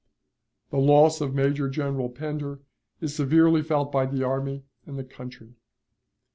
[0.71, 2.61] "The loss of Major General Pender
[3.01, 5.53] is severely felt by the army and the country.